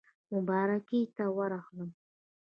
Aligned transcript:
مبارکۍ 0.33 1.01
ته 1.15 1.23
یې 1.27 1.33
ورغلم. 1.37 1.89